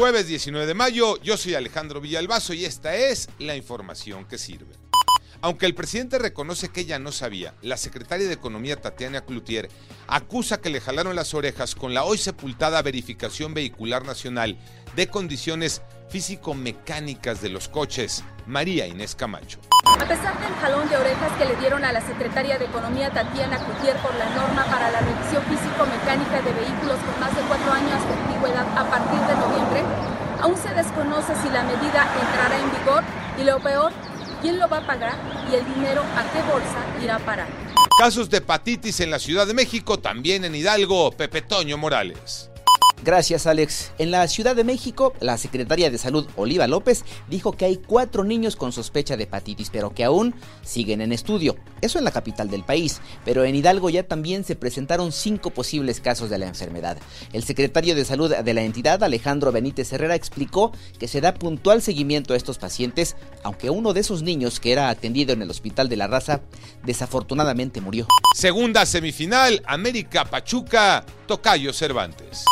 [0.00, 4.72] Jueves 19 de mayo, yo soy Alejandro Villalbazo y esta es la información que sirve.
[5.42, 9.68] Aunque el presidente reconoce que ella no sabía, la secretaria de Economía Tatiana Cloutier
[10.06, 14.56] acusa que le jalaron las orejas con la hoy sepultada verificación vehicular nacional
[14.96, 18.24] de condiciones físico-mecánicas de los coches.
[18.46, 19.60] María Inés Camacho.
[19.84, 23.58] A pesar del jalón de orejas que le dieron a la secretaria de Economía Tatiana
[23.58, 28.02] Cloutier por la norma para la revisión físico-mecánica de vehículos con más de cuatro años
[28.06, 29.29] de antigüedad a partir de
[30.40, 33.04] aún se desconoce si la medida entrará en vigor
[33.38, 33.92] y lo peor
[34.40, 35.14] quién lo va a pagar
[35.50, 37.48] y el dinero a qué bolsa irá a parar.
[37.98, 42.49] Casos de hepatitis en la Ciudad de México, también en Hidalgo, Pepe Toño Morales.
[43.02, 43.92] Gracias, Alex.
[43.98, 48.24] En la Ciudad de México, la secretaria de Salud, Oliva López, dijo que hay cuatro
[48.24, 51.56] niños con sospecha de hepatitis, pero que aún siguen en estudio.
[51.80, 56.00] Eso en la capital del país, pero en Hidalgo ya también se presentaron cinco posibles
[56.00, 56.98] casos de la enfermedad.
[57.32, 61.80] El secretario de Salud de la entidad, Alejandro Benítez Herrera, explicó que se da puntual
[61.80, 65.88] seguimiento a estos pacientes, aunque uno de esos niños que era atendido en el Hospital
[65.88, 66.42] de la Raza
[66.84, 68.06] desafortunadamente murió.
[68.34, 72.44] Segunda semifinal, América Pachuca, Tocayo Cervantes.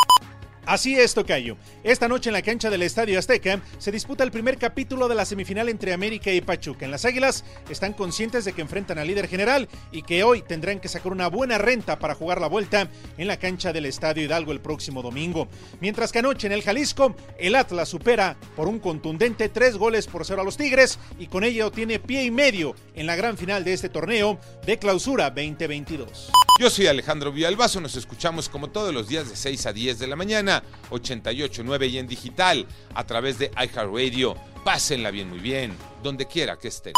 [0.69, 1.57] Así es, Tocayo.
[1.83, 5.25] Esta noche en la cancha del Estadio Azteca se disputa el primer capítulo de la
[5.25, 6.85] semifinal entre América y Pachuca.
[6.85, 10.79] En las Águilas están conscientes de que enfrentan al líder general y que hoy tendrán
[10.79, 14.53] que sacar una buena renta para jugar la vuelta en la cancha del Estadio Hidalgo
[14.53, 15.49] el próximo domingo.
[15.81, 20.27] Mientras que anoche en el Jalisco, el Atlas supera por un contundente tres goles por
[20.27, 23.65] cero a los Tigres y con ello tiene pie y medio en la gran final
[23.65, 26.31] de este torneo de clausura 2022.
[26.61, 30.09] Yo soy Alejandro Villalbazo, nos escuchamos como todos los días de 6 a 10 de
[30.09, 30.58] la mañana,
[30.91, 34.37] 88.9 y en digital a través de iHeartRadio.
[34.65, 36.93] Pásenla bien, muy bien, donde quiera que estén.